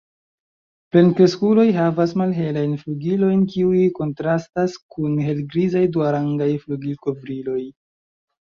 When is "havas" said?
1.75-2.15